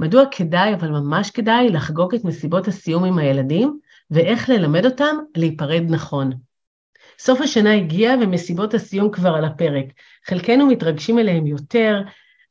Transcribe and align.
מדוע 0.00 0.24
כדאי, 0.30 0.74
אבל 0.74 0.88
ממש 0.88 1.30
כדאי, 1.30 1.68
לחגוג 1.68 2.14
את 2.14 2.24
מסיבות 2.24 2.68
הסיום 2.68 3.04
עם 3.04 3.18
הילדים, 3.18 3.78
ואיך 4.10 4.48
ללמד 4.48 4.84
אותם 4.84 5.16
להיפרד 5.36 5.82
נכון. 5.88 6.32
סוף 7.18 7.40
השנה 7.40 7.74
הגיע 7.74 8.14
ומסיבות 8.20 8.74
הסיום 8.74 9.10
כבר 9.10 9.34
על 9.34 9.44
הפרק. 9.44 9.84
חלקנו 10.26 10.66
מתרגשים 10.66 11.18
אליהם 11.18 11.46
יותר, 11.46 12.02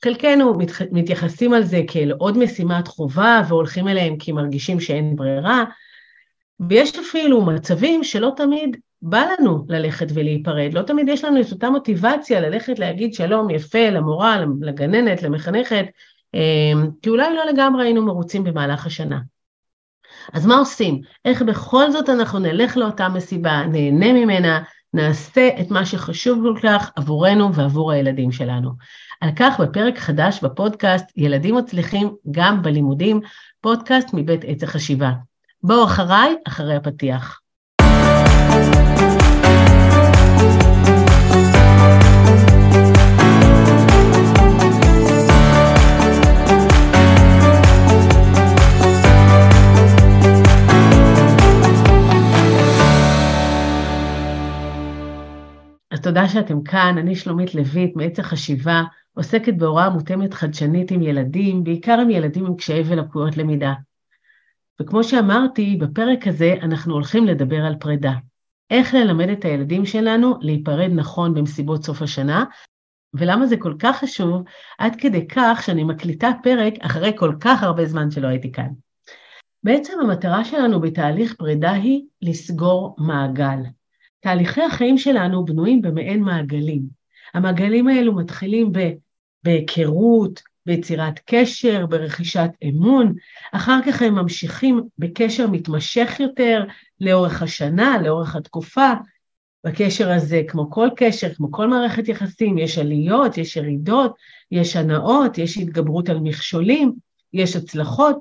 חלקנו 0.03 0.57
מתייחסים 0.91 1.53
על 1.53 1.63
זה 1.63 1.81
כאל 1.87 2.11
עוד 2.11 2.37
משימת 2.37 2.87
חובה 2.87 3.41
והולכים 3.47 3.87
אליהם 3.87 4.17
כי 4.17 4.31
מרגישים 4.31 4.79
שאין 4.79 5.15
ברירה, 5.15 5.63
ויש 6.69 6.99
אפילו 6.99 7.41
מצבים 7.41 8.03
שלא 8.03 8.31
תמיד 8.35 8.77
בא 9.01 9.25
לנו 9.39 9.65
ללכת 9.69 10.07
ולהיפרד, 10.13 10.73
לא 10.73 10.81
תמיד 10.81 11.09
יש 11.09 11.23
לנו 11.23 11.41
את 11.41 11.51
אותה 11.51 11.69
מוטיבציה 11.69 12.39
ללכת 12.39 12.79
להגיד 12.79 13.13
שלום 13.13 13.49
יפה 13.49 13.89
למורה, 13.89 14.45
לגננת, 14.61 15.23
למחנכת, 15.23 15.85
כי 17.01 17.09
אולי 17.09 17.35
לא 17.35 17.45
לגמרי 17.45 17.85
היינו 17.85 18.05
מרוצים 18.05 18.43
במהלך 18.43 18.85
השנה. 18.85 19.19
אז 20.33 20.45
מה 20.45 20.55
עושים? 20.55 21.01
איך 21.25 21.41
בכל 21.41 21.91
זאת 21.91 22.09
אנחנו 22.09 22.39
נלך 22.39 22.77
לאותה 22.77 23.09
מסיבה, 23.09 23.63
נהנה 23.65 24.13
ממנה, 24.13 24.63
נעשה 24.93 25.49
את 25.61 25.71
מה 25.71 25.85
שחשוב 25.85 26.43
כל 26.43 26.59
כך 26.63 26.91
עבורנו 26.95 27.53
ועבור 27.53 27.91
הילדים 27.91 28.31
שלנו. 28.31 28.71
על 29.21 29.29
כך 29.35 29.59
בפרק 29.59 29.97
חדש 29.97 30.43
בפודקאסט 30.43 31.05
ילדים 31.17 31.55
מצליחים 31.55 32.15
גם 32.31 32.61
בלימודים, 32.61 33.21
פודקאסט 33.61 34.09
מבית 34.13 34.41
עץ 34.43 34.63
החשיבה. 34.63 35.11
בואו 35.63 35.85
אחריי, 35.85 36.35
אחרי 36.47 36.75
הפתיח. 36.75 37.40
תודה 56.01 56.27
שאתם 56.27 56.63
כאן, 56.63 56.95
אני 56.97 57.15
שלומית 57.15 57.55
לויט 57.55 57.95
מעץ 57.95 58.19
החשיבה, 58.19 58.83
עוסקת 59.13 59.53
בהוראה 59.53 59.89
מותאמת 59.89 60.33
חדשנית 60.33 60.91
עם 60.91 61.01
ילדים, 61.01 61.63
בעיקר 61.63 61.99
עם 61.99 62.09
ילדים 62.09 62.45
עם 62.45 62.55
קשיי 62.55 62.83
ולקויות 62.85 63.37
למידה. 63.37 63.73
וכמו 64.81 65.03
שאמרתי, 65.03 65.77
בפרק 65.81 66.27
הזה 66.27 66.55
אנחנו 66.61 66.93
הולכים 66.93 67.25
לדבר 67.25 67.65
על 67.65 67.75
פרידה. 67.75 68.13
איך 68.69 68.93
ללמד 68.93 69.29
את 69.29 69.45
הילדים 69.45 69.85
שלנו 69.85 70.37
להיפרד 70.41 70.91
נכון 70.95 71.33
במסיבות 71.33 71.83
סוף 71.83 72.01
השנה, 72.01 72.45
ולמה 73.13 73.45
זה 73.45 73.57
כל 73.57 73.73
כך 73.79 73.99
חשוב, 73.99 74.43
עד 74.77 74.95
כדי 74.95 75.27
כך 75.27 75.63
שאני 75.65 75.83
מקליטה 75.83 76.31
פרק 76.43 76.73
אחרי 76.79 77.11
כל 77.17 77.35
כך 77.39 77.63
הרבה 77.63 77.85
זמן 77.85 78.11
שלא 78.11 78.27
הייתי 78.27 78.51
כאן. 78.51 78.69
בעצם 79.63 79.93
המטרה 80.01 80.45
שלנו 80.45 80.81
בתהליך 80.81 81.35
פרידה 81.35 81.71
היא 81.71 82.01
לסגור 82.21 82.95
מעגל. 82.99 83.59
תהליכי 84.21 84.61
החיים 84.61 84.97
שלנו 84.97 85.45
בנויים 85.45 85.81
במעין 85.81 86.23
מעגלים. 86.23 86.81
המעגלים 87.33 87.87
האלו 87.87 88.15
מתחילים 88.15 88.71
בהיכרות, 89.43 90.41
ביצירת 90.65 91.19
קשר, 91.25 91.85
ברכישת 91.85 92.49
אמון, 92.63 93.13
אחר 93.51 93.79
כך 93.85 94.01
הם 94.01 94.15
ממשיכים 94.15 94.81
בקשר 94.97 95.47
מתמשך 95.47 96.19
יותר 96.19 96.63
לאורך 96.99 97.41
השנה, 97.41 97.97
לאורך 98.01 98.35
התקופה. 98.35 98.91
בקשר 99.63 100.11
הזה, 100.11 100.41
כמו 100.47 100.71
כל 100.71 100.89
קשר, 100.95 101.33
כמו 101.33 101.51
כל 101.51 101.67
מערכת 101.67 102.07
יחסים, 102.07 102.57
יש 102.57 102.77
עליות, 102.77 103.37
יש 103.37 103.55
ירידות, 103.55 104.15
יש 104.51 104.75
הנאות, 104.75 105.37
יש 105.37 105.57
התגברות 105.57 106.09
על 106.09 106.19
מכשולים, 106.19 106.93
יש 107.33 107.55
הצלחות, 107.55 108.17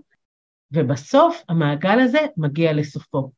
ובסוף 0.73 1.43
המעגל 1.49 2.01
הזה 2.01 2.19
מגיע 2.37 2.73
לסופו. 2.73 3.31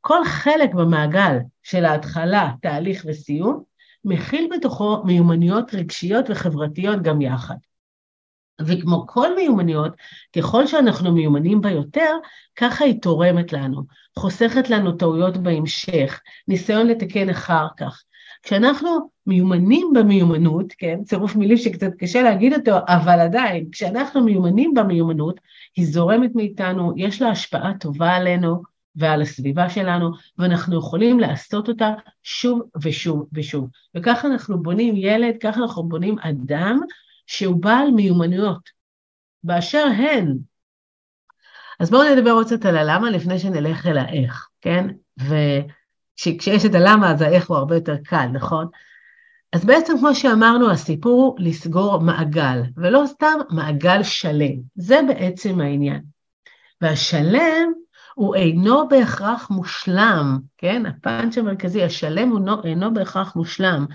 כל 0.00 0.24
חלק 0.24 0.74
במעגל 0.74 1.36
של 1.62 1.84
ההתחלה, 1.84 2.50
תהליך 2.62 3.04
וסיום, 3.08 3.62
מכיל 4.04 4.48
בתוכו 4.56 5.02
מיומנויות 5.04 5.74
רגשיות 5.74 6.24
וחברתיות 6.30 7.02
גם 7.02 7.20
יחד. 7.20 7.54
וכמו 8.66 9.06
כל 9.06 9.36
מיומנויות, 9.36 9.92
ככל 10.36 10.66
שאנחנו 10.66 11.12
מיומנים 11.12 11.60
בה 11.60 11.70
יותר, 11.70 12.16
ככה 12.56 12.84
היא 12.84 13.02
תורמת 13.02 13.52
לנו, 13.52 13.82
חוסכת 14.18 14.70
לנו 14.70 14.92
טעויות 14.92 15.36
בהמשך, 15.36 16.20
ניסיון 16.48 16.86
לתקן 16.86 17.30
אחר 17.30 17.66
כך. 17.76 18.02
כשאנחנו 18.42 19.10
מיומנים 19.26 19.92
במיומנות, 19.94 20.72
כן, 20.78 20.98
צירוף 21.04 21.36
מילים 21.36 21.56
שקצת 21.56 21.90
קשה 21.98 22.22
להגיד 22.22 22.54
אותו, 22.54 22.76
אבל 22.88 23.20
עדיין, 23.20 23.68
כשאנחנו 23.72 24.24
מיומנים 24.24 24.74
במיומנות, 24.74 25.40
היא 25.76 25.86
זורמת 25.86 26.30
מאיתנו, 26.34 26.92
יש 26.96 27.22
לה 27.22 27.28
השפעה 27.28 27.72
טובה 27.80 28.10
עלינו, 28.16 28.62
ועל 28.96 29.22
הסביבה 29.22 29.70
שלנו, 29.70 30.10
ואנחנו 30.38 30.78
יכולים 30.78 31.20
לעשות 31.20 31.68
אותה 31.68 31.90
שוב 32.22 32.62
ושוב 32.82 33.28
ושוב. 33.32 33.68
וככה 33.94 34.28
אנחנו 34.28 34.62
בונים 34.62 34.96
ילד, 34.96 35.34
ככה 35.40 35.60
אנחנו 35.60 35.88
בונים 35.88 36.18
אדם 36.18 36.80
שהוא 37.26 37.62
בעל 37.62 37.90
מיומנויות, 37.90 38.70
באשר 39.44 39.86
הן. 39.96 40.36
אז 41.80 41.90
בואו 41.90 42.14
נדבר 42.14 42.30
עוד 42.30 42.46
קצת 42.46 42.64
על 42.64 42.76
הלמה 42.76 43.10
לפני 43.10 43.38
שנלך 43.38 43.86
אל 43.86 43.98
האיך, 43.98 44.48
כן? 44.60 44.86
וכשיש 45.18 46.64
את 46.66 46.74
הלמה 46.74 47.10
אז 47.10 47.22
האיך 47.22 47.48
הוא 47.48 47.56
הרבה 47.56 47.74
יותר 47.74 47.96
קל, 48.04 48.26
נכון? 48.32 48.66
אז 49.52 49.64
בעצם 49.64 49.98
כמו 49.98 50.14
שאמרנו, 50.14 50.70
הסיפור 50.70 51.22
הוא 51.22 51.46
לסגור 51.46 51.98
מעגל, 51.98 52.62
ולא 52.76 53.02
סתם 53.06 53.38
מעגל 53.50 54.02
שלם. 54.02 54.56
זה 54.74 55.00
בעצם 55.08 55.60
העניין. 55.60 56.02
והשלם 56.80 57.72
הוא 58.14 58.34
אינו 58.34 58.88
בהכרח 58.88 59.50
מושלם, 59.50 60.38
כן? 60.58 60.86
הפאנץ' 60.86 61.38
המרכזי, 61.38 61.82
השלם 61.82 62.28
הוא 62.28 62.64
אינו 62.64 62.94
בהכרח 62.94 63.36
מושלם, 63.36 63.86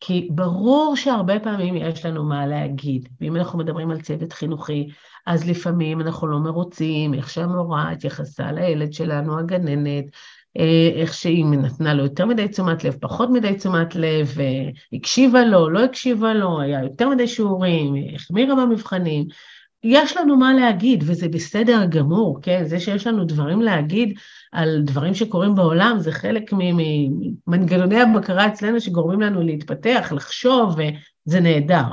כי 0.00 0.28
ברור 0.30 0.96
שהרבה 0.96 1.40
פעמים 1.40 1.76
יש 1.76 2.06
לנו 2.06 2.24
מה 2.24 2.46
להגיד, 2.46 3.08
ואם 3.20 3.36
אנחנו 3.36 3.58
מדברים 3.58 3.90
על 3.90 4.00
צוות 4.00 4.32
חינוכי, 4.32 4.88
אז 5.26 5.48
לפעמים 5.48 6.00
אנחנו 6.00 6.26
לא 6.26 6.38
מרוצים 6.38 7.14
איך 7.14 7.30
שהמורה 7.30 7.90
התייחסה 7.90 8.52
לילד 8.52 8.92
שלנו, 8.92 9.38
הגננת, 9.38 10.04
אה, 10.58 10.90
איך 10.94 11.14
שהיא 11.14 11.44
נתנה 11.46 11.94
לו 11.94 12.02
יותר 12.02 12.26
מדי 12.26 12.48
תשומת 12.48 12.84
לב, 12.84 12.96
פחות 13.00 13.30
מדי 13.30 13.54
תשומת 13.54 13.94
לב, 13.94 14.34
הקשיבה 14.92 15.44
לו, 15.44 15.70
לא 15.70 15.84
הקשיבה 15.84 16.34
לו, 16.34 16.60
היה 16.60 16.82
יותר 16.82 17.08
מדי 17.08 17.28
שיעורים, 17.28 17.94
החמירה 18.14 18.54
במבחנים. 18.54 19.26
יש 19.88 20.16
לנו 20.16 20.36
מה 20.36 20.54
להגיד, 20.54 21.04
וזה 21.06 21.28
בסדר 21.28 21.86
גמור, 21.88 22.38
כן? 22.42 22.64
זה 22.64 22.80
שיש 22.80 23.06
לנו 23.06 23.24
דברים 23.24 23.62
להגיד 23.62 24.18
על 24.52 24.82
דברים 24.84 25.14
שקורים 25.14 25.54
בעולם, 25.54 25.96
זה 25.98 26.12
חלק 26.12 26.50
ממנגנוני 26.52 28.00
הבקרה 28.00 28.46
אצלנו 28.46 28.80
שגורמים 28.80 29.20
לנו 29.20 29.42
להתפתח, 29.42 30.12
לחשוב, 30.16 30.76
וזה 31.26 31.40
נהדר. 31.40 31.84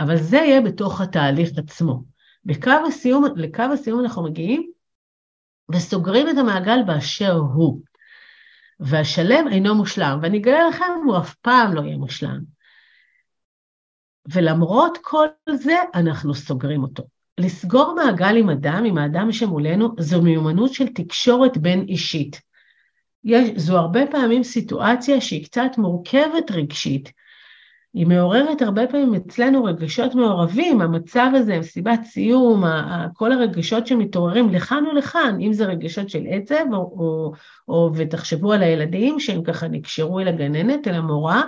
אבל 0.00 0.16
זה 0.16 0.36
יהיה 0.36 0.60
בתוך 0.60 1.00
התהליך 1.00 1.50
עצמו. 1.56 2.04
בקו 2.44 2.70
הסיום, 2.88 3.24
לקו 3.36 3.62
הסיום 3.62 4.00
אנחנו 4.00 4.22
מגיעים 4.22 4.70
וסוגרים 5.70 6.28
את 6.28 6.38
המעגל 6.38 6.78
באשר 6.86 7.32
הוא. 7.32 7.80
והשלם 8.80 9.48
אינו 9.50 9.74
מושלם, 9.74 10.18
ואני 10.22 10.38
אגלה 10.38 10.68
לכם, 10.68 10.84
הוא 11.04 11.18
אף 11.18 11.34
פעם 11.34 11.74
לא 11.74 11.80
יהיה 11.80 11.96
מושלם. 11.96 12.53
ולמרות 14.32 14.98
כל 15.02 15.26
זה, 15.50 15.76
אנחנו 15.94 16.34
סוגרים 16.34 16.82
אותו. 16.82 17.02
לסגור 17.38 17.94
מעגל 17.94 18.36
עם 18.36 18.50
אדם, 18.50 18.84
עם 18.84 18.98
האדם 18.98 19.32
שמולנו, 19.32 19.88
זו 19.98 20.22
מיומנות 20.22 20.72
של 20.72 20.88
תקשורת 20.88 21.56
בין 21.56 21.84
אישית. 21.88 22.40
יש, 23.24 23.50
זו 23.56 23.78
הרבה 23.78 24.06
פעמים 24.06 24.42
סיטואציה 24.42 25.20
שהיא 25.20 25.44
קצת 25.44 25.70
מורכבת 25.78 26.50
רגשית. 26.50 27.12
היא 27.94 28.06
מעוררת 28.06 28.62
הרבה 28.62 28.86
פעמים 28.86 29.14
אצלנו 29.14 29.64
רגשות 29.64 30.14
מעורבים, 30.14 30.80
המצב 30.80 31.30
הזה, 31.34 31.58
מסיבת 31.58 32.00
סיום, 32.04 32.64
כל 33.14 33.32
הרגשות 33.32 33.86
שמתעוררים 33.86 34.48
לכאן 34.48 34.84
ולכאן, 34.86 35.36
אם 35.40 35.52
זה 35.52 35.64
רגשות 35.64 36.10
של 36.10 36.22
עצב, 36.30 36.64
או, 36.72 36.78
או, 36.78 37.32
או 37.68 37.90
ותחשבו 37.94 38.52
על 38.52 38.62
הילדים 38.62 39.20
שהם 39.20 39.42
ככה 39.42 39.68
נקשרו 39.68 40.20
אל 40.20 40.28
הגננת, 40.28 40.88
אל 40.88 40.94
המורה, 40.94 41.42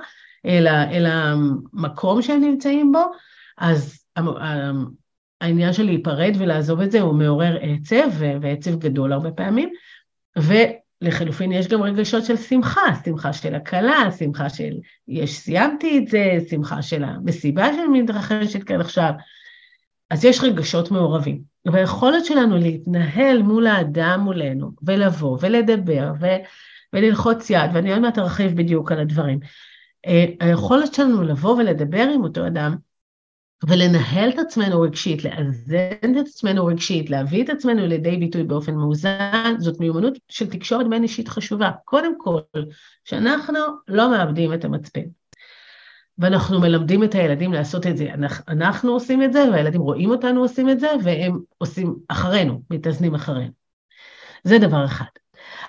אל, 0.47 0.67
אל 0.69 1.07
המקום 1.07 2.23
שהם 2.23 2.41
נמצאים 2.41 2.93
בו, 2.93 3.03
אז 3.59 4.05
העניין 5.41 5.73
של 5.73 5.83
להיפרד 5.83 6.33
ולעזוב 6.39 6.81
את 6.81 6.91
זה 6.91 7.01
הוא 7.01 7.15
מעורר 7.15 7.59
עצב, 7.61 8.11
ועצב 8.41 8.79
גדול 8.79 9.13
הרבה 9.13 9.31
פעמים, 9.31 9.69
ולחלופין 10.37 11.53
יש 11.53 11.69
גם 11.69 11.83
רגשות 11.83 12.25
של 12.25 12.37
שמחה, 12.37 12.81
שמחה 13.05 13.33
של 13.33 13.55
הקלה, 13.55 14.11
שמחה 14.19 14.49
של 14.49 14.73
יש 15.09 15.39
סיימתי 15.39 15.99
את 15.99 16.09
זה, 16.09 16.39
שמחה 16.51 16.83
של 16.83 17.05
המסיבה 17.05 17.67
שמתרחשת 17.73 18.63
כאן 18.63 18.81
עכשיו, 18.81 19.11
אז 20.11 20.25
יש 20.25 20.41
רגשות 20.43 20.91
מעורבים. 20.91 21.57
והיכולת 21.73 22.25
שלנו 22.25 22.57
להתנהל 22.57 23.43
מול 23.43 23.67
האדם 23.67 24.21
מולנו, 24.21 24.71
ולבוא 24.83 25.39
ולדבר 25.41 26.13
ו, 26.21 26.27
וללחוץ 26.93 27.51
יד, 27.51 27.71
ואני 27.75 27.93
עוד 27.93 28.01
מעט 28.01 28.19
ארחיב 28.19 28.57
בדיוק 28.57 28.93
על 28.93 29.01
הדברים, 29.01 29.39
היכולת 30.41 30.95
שלנו 30.95 31.23
לבוא 31.23 31.57
ולדבר 31.57 32.09
עם 32.15 32.23
אותו 32.23 32.47
אדם 32.47 32.77
ולנהל 33.69 34.29
את 34.29 34.39
עצמנו 34.39 34.81
רגשית, 34.81 35.25
לאזן 35.25 36.19
את 36.21 36.27
עצמנו 36.27 36.67
רגשית, 36.67 37.11
להביא 37.11 37.45
את 37.45 37.49
עצמנו 37.49 37.87
לידי 37.87 38.17
ביטוי 38.17 38.43
באופן 38.43 38.75
מאוזן, 38.75 39.55
זאת 39.59 39.81
מיומנות 39.81 40.19
של 40.29 40.51
תקשורת 40.51 40.89
בין 40.89 41.03
אישית 41.03 41.29
חשובה. 41.29 41.71
קודם 41.85 42.13
כל, 42.19 42.41
שאנחנו 43.05 43.59
לא 43.89 44.11
מאבדים 44.11 44.55
את 44.55 44.65
המצפן. 44.65 45.01
ואנחנו 46.19 46.61
מלמדים 46.61 47.05
את 47.05 47.15
הילדים 47.15 47.53
לעשות 47.53 47.87
את 47.87 47.97
זה. 47.97 48.15
אנחנו, 48.15 48.45
אנחנו 48.49 48.93
עושים 48.93 49.23
את 49.23 49.33
זה, 49.33 49.45
והילדים 49.53 49.81
רואים 49.81 50.11
אותנו 50.11 50.41
עושים 50.41 50.71
את 50.71 50.81
זה, 50.81 50.89
והם 51.05 51.41
עושים 51.59 51.97
אחרינו, 52.09 52.63
מתאזנים 52.71 53.15
אחרינו. 53.15 53.53
זה 54.45 54.59
דבר 54.59 54.85
אחד. 54.85 55.05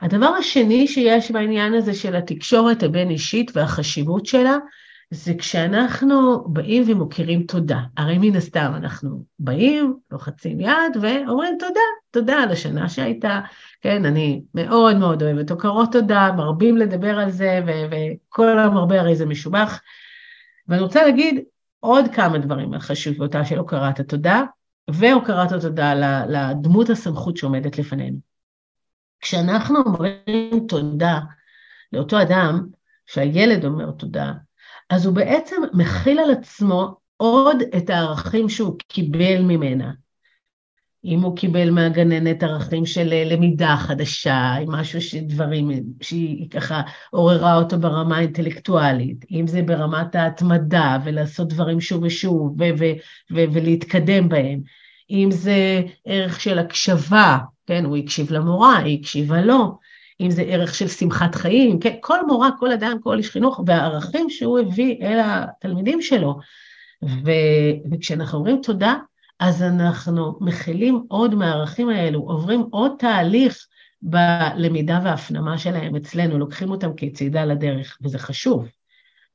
הדבר 0.01 0.27
השני 0.27 0.87
שיש 0.87 1.31
בעניין 1.31 1.73
הזה 1.73 1.93
של 1.93 2.15
התקשורת 2.15 2.83
הבין-אישית 2.83 3.51
והחשיבות 3.55 4.25
שלה, 4.25 4.57
זה 5.11 5.33
כשאנחנו 5.33 6.43
באים 6.47 6.83
ומוקירים 6.87 7.43
תודה. 7.43 7.79
הרי 7.97 8.17
מן 8.17 8.35
הסתם 8.35 8.71
אנחנו 8.75 9.23
באים, 9.39 9.95
לוחצים 10.11 10.59
יד 10.59 10.97
ואומרים 11.01 11.55
תודה, 11.59 11.79
תודה 12.11 12.35
על 12.35 12.51
השנה 12.51 12.89
שהייתה. 12.89 13.41
כן, 13.81 14.05
אני 14.05 14.41
מאוד 14.53 14.97
מאוד 14.97 15.23
אוהבת 15.23 15.51
הוקרות 15.51 15.91
תודה, 15.91 16.31
מרבים 16.37 16.77
לדבר 16.77 17.19
על 17.19 17.31
זה, 17.31 17.59
וכל 17.65 18.59
המרבה 18.59 18.99
הרי 18.99 19.15
זה 19.15 19.25
משובח. 19.25 19.81
ואני 20.67 20.81
רוצה 20.81 21.03
להגיד 21.03 21.39
עוד 21.79 22.05
כמה 22.13 22.37
דברים 22.37 22.73
על 22.73 22.79
חשיבותה 22.79 23.45
של 23.45 23.57
הוקרת 23.57 23.99
התודה, 23.99 24.43
והוקרת 24.87 25.51
התודה 25.51 25.93
לדמות 26.27 26.89
הסמכות 26.89 27.37
שעומדת 27.37 27.77
לפנינו. 27.77 28.26
כשאנחנו 29.21 29.79
אומרים 29.85 30.65
תודה 30.67 31.19
לאותו 31.93 32.21
אדם, 32.21 32.67
שהילד 33.05 33.65
אומר 33.65 33.91
תודה, 33.91 34.33
אז 34.89 35.05
הוא 35.05 35.15
בעצם 35.15 35.61
מכיל 35.73 36.19
על 36.19 36.31
עצמו 36.31 36.97
עוד 37.17 37.57
את 37.77 37.89
הערכים 37.89 38.49
שהוא 38.49 38.75
קיבל 38.87 39.41
ממנה. 39.41 39.91
אם 41.05 41.21
הוא 41.21 41.37
קיבל 41.37 41.69
מהגננת 41.69 42.43
ערכים 42.43 42.85
של 42.85 43.13
למידה 43.25 43.75
חדשה, 43.77 44.55
משהו 44.67 45.01
שדברים, 45.01 45.69
שהיא 46.01 46.49
ככה 46.49 46.81
עוררה 47.11 47.55
אותו 47.55 47.79
ברמה 47.79 48.17
האינטלקטואלית, 48.17 49.25
אם 49.31 49.47
זה 49.47 49.61
ברמת 49.61 50.15
ההתמדה 50.15 50.97
ולעשות 51.03 51.47
דברים 51.47 51.81
שוב 51.81 52.03
ושוב 52.03 52.61
ו- 52.79 53.53
ולהתקדם 53.53 54.29
בהם, 54.29 54.61
אם 55.09 55.29
זה 55.31 55.81
ערך 56.05 56.41
של 56.41 56.59
הקשבה, 56.59 57.37
כן, 57.67 57.85
הוא 57.85 57.97
הקשיב 57.97 58.31
למורה, 58.31 58.77
היא 58.77 58.99
הקשיבה 58.99 59.41
לו, 59.41 59.79
אם 60.21 60.31
זה 60.31 60.41
ערך 60.41 60.75
של 60.75 60.87
שמחת 60.87 61.35
חיים, 61.35 61.79
כן, 61.79 61.95
כל 62.01 62.25
מורה, 62.27 62.49
כל 62.59 62.71
אדם, 62.71 62.97
כל 63.03 63.17
איש 63.17 63.29
חינוך, 63.29 63.59
והערכים 63.65 64.29
שהוא 64.29 64.59
הביא 64.59 64.95
אל 65.01 65.19
התלמידים 65.23 66.01
שלו. 66.01 66.39
ו, 67.03 67.31
וכשאנחנו 67.91 68.37
אומרים 68.37 68.59
תודה, 68.63 68.95
אז 69.39 69.63
אנחנו 69.63 70.37
מכילים 70.41 71.03
עוד 71.07 71.35
מהערכים 71.35 71.89
האלו, 71.89 72.19
עוברים 72.19 72.61
עוד 72.71 72.91
תהליך 72.99 73.67
בלמידה 74.01 74.99
וההפנמה 75.03 75.57
שלהם 75.57 75.95
אצלנו, 75.95 76.37
לוקחים 76.37 76.71
אותם 76.71 76.91
כצידה 76.97 77.45
לדרך, 77.45 77.97
וזה 78.01 78.19
חשוב. 78.19 78.67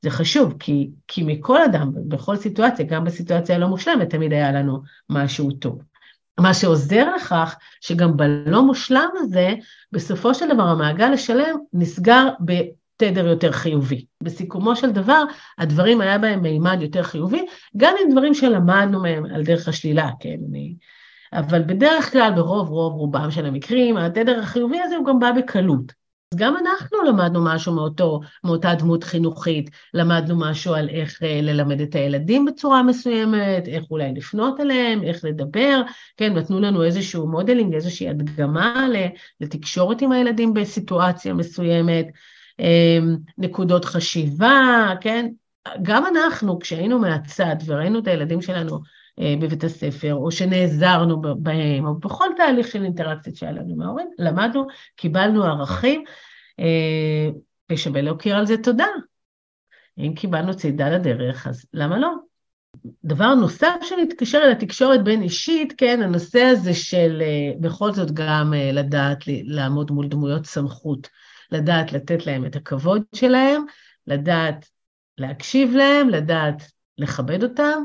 זה 0.01 0.09
חשוב, 0.09 0.55
כי, 0.59 0.89
כי 1.07 1.23
מכל 1.23 1.63
אדם, 1.63 1.91
בכל 2.07 2.35
סיטואציה, 2.35 2.85
גם 2.85 3.03
בסיטואציה 3.03 3.55
הלא 3.55 3.67
מושלמת, 3.67 4.09
תמיד 4.09 4.33
היה 4.33 4.51
לנו 4.51 4.81
משהו 5.09 5.51
טוב. 5.51 5.92
מה 6.39 6.53
שעוזר 6.53 7.15
לכך 7.15 7.55
שגם 7.81 8.17
בלא 8.17 8.61
מושלם 8.61 9.09
הזה, 9.15 9.53
בסופו 9.91 10.33
של 10.33 10.53
דבר 10.53 10.63
המעגל 10.63 11.13
השלם 11.13 11.55
נסגר 11.73 12.29
בתדר 12.39 13.27
יותר 13.27 13.51
חיובי. 13.51 14.05
בסיכומו 14.23 14.75
של 14.75 14.91
דבר, 14.91 15.23
הדברים 15.57 16.01
היה 16.01 16.17
בהם 16.17 16.41
מימד 16.41 16.81
יותר 16.81 17.03
חיובי, 17.03 17.45
גם 17.77 17.95
עם 18.03 18.11
דברים 18.11 18.33
שלמדנו 18.33 19.01
מהם 19.01 19.25
על 19.25 19.43
דרך 19.43 19.67
השלילה, 19.67 20.09
כן, 20.19 20.37
אני... 20.49 20.75
אבל 21.33 21.61
בדרך 21.61 22.11
כלל, 22.11 22.31
ברוב 22.35 22.69
רוב 22.69 22.93
רובם 22.93 23.31
של 23.31 23.45
המקרים, 23.45 23.97
התדר 23.97 24.39
החיובי 24.39 24.79
הזה 24.81 24.95
הוא 24.95 25.05
גם 25.05 25.19
בא 25.19 25.31
בקלות. 25.31 26.02
אז 26.33 26.37
גם 26.37 26.55
אנחנו 26.57 26.97
למדנו 27.07 27.45
משהו 27.45 27.73
מאותו, 27.73 28.19
מאותה 28.43 28.75
דמות 28.75 29.03
חינוכית, 29.03 29.69
למדנו 29.93 30.39
משהו 30.39 30.73
על 30.73 30.89
איך 30.89 31.23
אה, 31.23 31.39
ללמד 31.41 31.81
את 31.81 31.95
הילדים 31.95 32.45
בצורה 32.45 32.83
מסוימת, 32.83 33.67
איך 33.67 33.83
אולי 33.91 34.13
לפנות 34.15 34.59
אליהם, 34.59 35.03
איך 35.03 35.25
לדבר, 35.25 35.81
כן, 36.17 36.33
נתנו 36.33 36.59
לנו 36.59 36.83
איזשהו 36.83 37.27
modeling, 37.27 37.73
איזושהי 37.73 38.09
הדגמה 38.09 38.87
לתקשורת 39.41 40.01
עם 40.01 40.11
הילדים 40.11 40.53
בסיטואציה 40.53 41.33
מסוימת, 41.33 42.07
אמ, 42.59 43.17
נקודות 43.37 43.85
חשיבה, 43.85 44.93
כן, 45.01 45.29
גם 45.81 46.03
אנחנו, 46.05 46.59
כשהיינו 46.59 46.99
מהצד 46.99 47.55
וראינו 47.65 47.99
את 47.99 48.07
הילדים 48.07 48.41
שלנו 48.41 48.79
בבית 49.19 49.63
הספר, 49.63 50.13
או 50.13 50.31
שנעזרנו 50.31 51.21
בהם, 51.21 51.85
או 51.85 51.95
בכל 51.95 52.27
תהליך 52.37 52.67
של 52.67 52.83
אינטראקציה 52.83 53.35
שהיה 53.35 53.51
לנו 53.51 53.75
מההורים, 53.75 54.07
למדנו, 54.19 54.67
קיבלנו 54.95 55.43
ערכים, 55.43 56.03
אה, 56.59 57.29
ושווה 57.71 58.01
להוקיר 58.01 58.37
על 58.37 58.45
זה 58.45 58.57
תודה. 58.57 58.87
אם 59.97 60.13
קיבלנו 60.15 60.53
צידה 60.53 60.89
לדרך, 60.89 61.47
אז 61.47 61.65
למה 61.73 61.97
לא? 61.97 62.09
דבר 63.03 63.35
נוסף 63.35 63.75
שמתקשר 63.81 64.37
אל 64.37 64.51
התקשורת 64.51 65.03
בין 65.03 65.21
אישית, 65.21 65.73
כן, 65.77 66.01
הנושא 66.03 66.41
הזה 66.41 66.73
של 66.73 67.21
אה, 67.21 67.51
בכל 67.59 67.91
זאת 67.91 68.11
גם 68.11 68.53
לדעת 68.73 69.17
לעמוד 69.27 69.91
מול 69.91 70.07
דמויות 70.07 70.45
סמכות, 70.45 71.09
לדעת 71.51 71.93
לתת 71.93 72.25
להם 72.25 72.45
את 72.45 72.55
הכבוד 72.55 73.01
שלהם, 73.15 73.63
לדעת 74.07 74.69
להקשיב 75.17 75.75
להם, 75.75 76.09
לדעת 76.09 76.63
לכבד 76.97 77.43
אותם, 77.43 77.83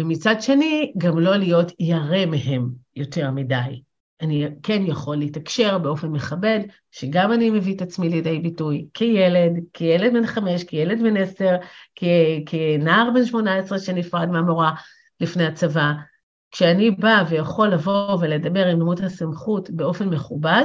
ומצד 0.00 0.42
שני, 0.42 0.92
גם 0.98 1.18
לא 1.18 1.36
להיות 1.36 1.72
ירא 1.78 2.26
מהם 2.26 2.70
יותר 2.96 3.30
מדי. 3.30 3.82
אני 4.20 4.48
כן 4.62 4.82
יכול 4.86 5.16
להתקשר 5.16 5.78
באופן 5.78 6.08
מכבד, 6.08 6.60
שגם 6.90 7.32
אני 7.32 7.50
מביא 7.50 7.76
את 7.76 7.82
עצמי 7.82 8.08
לידי 8.08 8.38
ביטוי 8.38 8.86
כילד, 8.94 9.52
כילד 9.72 10.12
בן 10.12 10.26
חמש, 10.26 10.64
כילד 10.64 11.02
בן 11.02 11.16
עשר, 11.16 11.56
כנער 12.46 13.10
בן 13.14 13.26
שמונה 13.26 13.56
עשרה 13.56 13.78
שנפרד 13.78 14.28
מהמורה 14.28 14.72
לפני 15.20 15.44
הצבא. 15.44 15.92
כשאני 16.50 16.90
באה 16.90 17.24
ויכול 17.28 17.68
לבוא 17.68 18.18
ולדבר 18.20 18.66
עם 18.66 18.78
דמות 18.78 19.00
הסמכות 19.00 19.70
באופן 19.70 20.08
מכובד, 20.08 20.64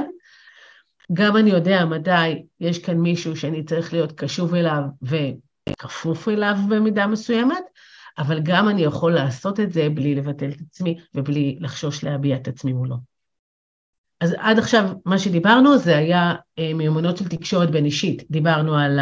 גם 1.12 1.36
אני 1.36 1.50
יודע 1.50 1.84
מתי 1.84 2.42
יש 2.60 2.78
כאן 2.78 2.98
מישהו 2.98 3.36
שאני 3.36 3.64
צריך 3.64 3.92
להיות 3.92 4.12
קשוב 4.12 4.54
אליו 4.54 4.82
וכפוף 5.02 6.28
אליו 6.28 6.56
במידה 6.68 7.06
מסוימת, 7.06 7.64
אבל 8.18 8.40
גם 8.42 8.68
אני 8.68 8.82
יכול 8.82 9.14
לעשות 9.14 9.60
את 9.60 9.72
זה 9.72 9.88
בלי 9.94 10.14
לבטל 10.14 10.48
את 10.48 10.60
עצמי 10.60 10.98
ובלי 11.14 11.58
לחשוש 11.60 12.04
להביע 12.04 12.36
את 12.36 12.48
עצמי 12.48 12.72
מולו. 12.72 12.96
אז 14.20 14.34
עד 14.38 14.58
עכשיו 14.58 14.90
מה 15.04 15.18
שדיברנו 15.18 15.78
זה 15.78 15.96
היה 15.96 16.34
אה, 16.58 16.74
מיומנות 16.74 17.16
של 17.16 17.28
תקשורת 17.28 17.70
בין 17.70 17.84
אישית. 17.84 18.22
דיברנו 18.30 18.76
על 18.78 18.98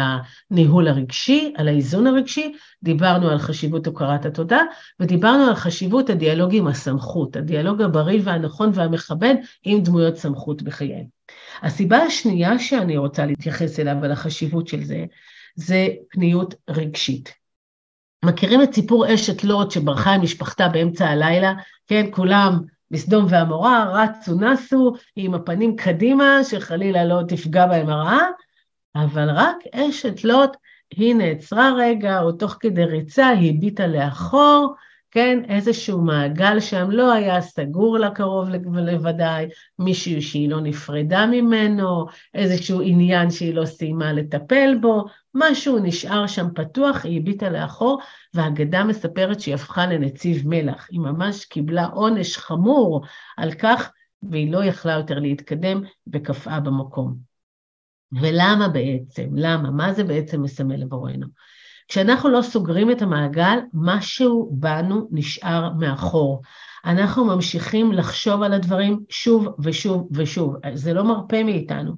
הניהול 0.51 0.87
הרגשי, 0.87 1.53
על 1.57 1.67
האיזון 1.67 2.07
הרגשי, 2.07 2.53
דיברנו 2.83 3.29
על 3.29 3.37
חשיבות 3.37 3.87
הוקרת 3.87 4.25
התודה, 4.25 4.61
ודיברנו 4.99 5.43
על 5.43 5.55
חשיבות 5.55 6.09
הדיאלוג 6.09 6.55
עם 6.55 6.67
הסמכות, 6.67 7.35
הדיאלוג 7.35 7.81
הבריא 7.81 8.21
והנכון 8.23 8.71
והמכבד 8.73 9.35
עם 9.63 9.83
דמויות 9.83 10.15
סמכות 10.15 10.61
בחייהם. 10.61 11.05
הסיבה 11.61 11.97
השנייה 11.97 12.59
שאני 12.59 12.97
רוצה 12.97 13.25
להתייחס 13.25 13.79
אליו 13.79 13.95
ועל 14.01 14.11
החשיבות 14.11 14.67
של 14.67 14.83
זה, 14.83 15.05
זה 15.55 15.87
פניות 16.09 16.55
רגשית. 16.69 17.44
מכירים 18.25 18.63
את 18.63 18.73
סיפור 18.73 19.13
אשת 19.13 19.43
לוט 19.43 19.71
שברחה 19.71 20.11
עם 20.11 20.21
משפחתה 20.21 20.67
באמצע 20.67 21.05
הלילה? 21.05 21.53
כן, 21.87 22.05
כולם 22.11 22.59
בסדום 22.91 23.25
ועמורה 23.29 23.85
רצו 23.93 24.35
נסו 24.35 24.93
עם 25.15 25.33
הפנים 25.33 25.75
קדימה, 25.75 26.43
שחלילה 26.43 27.05
לא 27.05 27.21
תפגע 27.27 27.65
בהם 27.65 27.89
הרעה, 27.89 28.27
אבל 28.95 29.29
רק 29.29 29.55
אשת 29.71 30.23
לוט, 30.23 30.57
היא 30.91 31.15
נעצרה 31.15 31.71
רגע, 31.77 32.21
או 32.21 32.31
תוך 32.31 32.57
כדי 32.59 32.85
ריצה 32.85 33.27
היא 33.27 33.53
הביטה 33.57 33.87
לאחור, 33.87 34.75
כן, 35.15 35.39
איזשהו 35.49 36.01
מעגל 36.01 36.59
שם 36.59 36.91
לא 36.91 37.13
היה 37.13 37.41
סגור 37.41 37.97
לה 37.97 38.11
קרוב 38.11 38.49
לוודאי, 38.65 39.47
מישהו 39.79 40.21
שהיא 40.21 40.49
לא 40.49 40.61
נפרדה 40.61 41.25
ממנו, 41.25 42.05
איזשהו 42.33 42.81
עניין 42.81 43.31
שהיא 43.31 43.53
לא 43.53 43.65
סיימה 43.65 44.13
לטפל 44.13 44.77
בו, 44.81 45.05
משהו 45.33 45.79
נשאר 45.79 46.27
שם 46.27 46.47
פתוח, 46.55 47.05
היא 47.05 47.19
הביטה 47.19 47.49
לאחור, 47.49 48.01
והאגדה 48.33 48.83
מספרת 48.83 49.39
שהיא 49.39 49.55
הפכה 49.55 49.85
לנציב 49.85 50.47
מלח. 50.47 50.87
היא 50.91 50.99
ממש 50.99 51.45
קיבלה 51.45 51.85
עונש 51.85 52.37
חמור 52.37 53.05
על 53.37 53.51
כך, 53.51 53.91
והיא 54.23 54.51
לא 54.51 54.63
יכלה 54.63 54.93
יותר 54.93 55.19
להתקדם 55.19 55.81
וקפאה 56.13 56.59
במקום. 56.59 57.15
ולמה 58.21 58.67
בעצם? 58.67 59.29
למה? 59.35 59.71
מה 59.71 59.93
זה 59.93 60.03
בעצם 60.03 60.41
מסמל 60.41 60.83
עבורנו? 60.83 61.27
כשאנחנו 61.87 62.29
לא 62.29 62.41
סוגרים 62.41 62.91
את 62.91 63.01
המעגל, 63.01 63.57
משהו 63.73 64.49
בנו 64.51 65.07
נשאר 65.11 65.73
מאחור. 65.79 66.41
אנחנו 66.85 67.25
ממשיכים 67.25 67.91
לחשוב 67.91 68.41
על 68.41 68.53
הדברים 68.53 68.99
שוב 69.09 69.47
ושוב 69.59 70.07
ושוב, 70.11 70.55
זה 70.73 70.93
לא 70.93 71.03
מרפה 71.03 71.43
מאיתנו. 71.43 71.93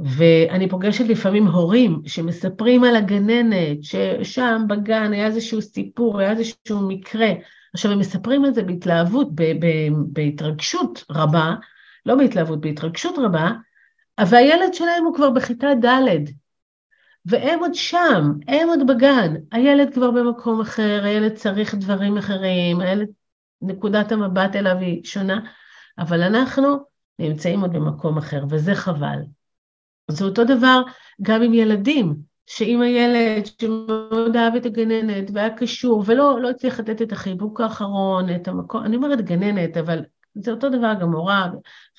ואני 0.00 0.68
פוגשת 0.68 1.04
לפעמים 1.04 1.46
הורים 1.46 2.00
שמספרים 2.06 2.84
על 2.84 2.96
הגננת, 2.96 3.78
ששם 3.82 4.62
בגן 4.68 5.12
היה 5.12 5.26
איזשהו 5.26 5.62
סיפור, 5.62 6.20
היה 6.20 6.30
איזשהו 6.30 6.88
מקרה. 6.88 7.28
עכשיו, 7.74 7.92
הם 7.92 7.98
מספרים 7.98 8.44
על 8.44 8.54
זה 8.54 8.62
בהתלהבות, 8.62 9.28
בהתרגשות 10.12 11.04
רבה, 11.10 11.54
לא 12.06 12.14
בהתלהבות, 12.14 12.60
בהתרגשות 12.60 13.18
רבה, 13.18 13.50
והילד 14.26 14.74
שלהם 14.74 15.04
הוא 15.04 15.14
כבר 15.14 15.30
בכיתה 15.30 15.68
ד', 15.84 16.24
והם 17.26 17.60
עוד 17.60 17.74
שם, 17.74 18.32
הם 18.48 18.68
עוד 18.68 18.86
בגן, 18.86 19.34
הילד 19.52 19.94
כבר 19.94 20.10
במקום 20.10 20.60
אחר, 20.60 21.00
הילד 21.04 21.34
צריך 21.34 21.74
דברים 21.74 22.18
אחרים, 22.18 22.80
הילד, 22.80 23.08
נקודת 23.62 24.12
המבט 24.12 24.56
אליו 24.56 24.76
היא 24.78 25.04
שונה, 25.04 25.40
אבל 25.98 26.22
אנחנו 26.22 26.76
נמצאים 27.18 27.60
עוד 27.60 27.72
במקום 27.72 28.18
אחר, 28.18 28.44
וזה 28.50 28.74
חבל. 28.74 29.18
זה 30.10 30.24
אותו 30.24 30.44
דבר 30.44 30.82
גם 31.22 31.42
עם 31.42 31.54
ילדים, 31.54 32.16
שאם 32.46 32.80
הילד 32.80 33.46
שמאוד 33.60 34.36
אהב 34.36 34.54
את 34.54 34.66
הגננת 34.66 35.30
והיה 35.32 35.56
קשור 35.56 36.04
ולא 36.06 36.40
לא 36.42 36.50
הצליח 36.50 36.80
לתת 36.80 37.02
את 37.02 37.12
החיבוק 37.12 37.60
האחרון, 37.60 38.34
את 38.34 38.48
המקום, 38.48 38.84
אני 38.84 38.96
אומרת 38.96 39.20
גננת, 39.20 39.76
אבל 39.76 40.04
זה 40.34 40.50
אותו 40.50 40.68
דבר 40.68 40.94
גם 41.00 41.10
מורה, 41.10 41.48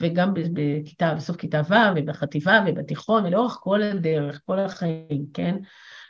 וגם 0.01 0.33
בכיתה, 0.33 1.13
בסוף 1.13 1.36
כיתה 1.38 1.62
ו' 1.69 1.74
ובחטיבה 1.95 2.59
ובתיכון 2.67 3.25
ולאורך 3.25 3.57
כל 3.62 3.81
הדרך, 3.81 4.41
כל 4.45 4.59
החיים, 4.59 5.25
כן? 5.33 5.55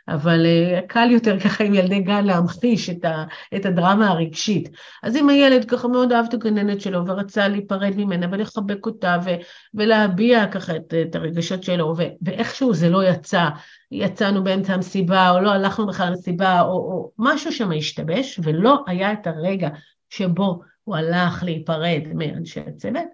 אבל 0.09 0.45
uh, 0.45 0.87
קל 0.87 1.11
יותר 1.11 1.39
ככה 1.43 1.63
עם 1.63 1.73
ילדי 1.73 1.99
גן 1.99 2.25
להמחיש 2.25 2.89
את, 2.89 3.05
ה, 3.05 3.23
את 3.55 3.65
הדרמה 3.65 4.07
הרגשית. 4.07 4.69
אז 5.03 5.15
אם 5.15 5.29
הילד 5.29 5.65
ככה 5.65 5.87
מאוד 5.87 6.11
אהב 6.11 6.25
את 6.29 6.33
הגננת 6.33 6.81
שלו 6.81 7.07
ורצה 7.07 7.47
להיפרד 7.47 7.93
ממנה 7.97 8.27
ולחבק 8.31 8.85
אותה 8.85 9.17
ו, 9.25 9.29
ולהביע 9.73 10.47
ככה 10.47 10.75
את, 10.75 10.93
את 11.01 11.15
הרגשות 11.15 11.63
שלו, 11.63 11.93
ו, 11.97 12.03
ואיכשהו 12.21 12.73
זה 12.73 12.89
לא 12.89 13.03
יצא, 13.03 13.49
יצאנו 13.91 14.43
באמצע 14.43 14.73
המסיבה 14.73 15.29
או 15.29 15.39
לא 15.39 15.51
הלכנו 15.51 15.87
בכלל 15.87 16.07
למסיבה 16.07 16.61
או, 16.61 16.67
או 16.67 17.11
משהו 17.17 17.51
שם 17.51 17.71
השתבש 17.77 18.39
ולא 18.43 18.83
היה 18.87 19.13
את 19.13 19.27
הרגע 19.27 19.69
שבו 20.09 20.61
הוא 20.89 20.95
הלך 20.95 21.43
להיפרד 21.43 22.01
מאנשי 22.13 22.59
הצוות, 22.59 23.05